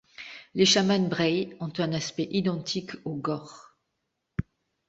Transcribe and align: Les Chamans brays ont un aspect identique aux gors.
Les 0.55 0.65
Chamans 0.65 1.07
brays 1.07 1.55
ont 1.59 1.71
un 1.77 1.93
aspect 1.93 2.27
identique 2.31 2.93
aux 3.05 3.15
gors. 3.17 3.75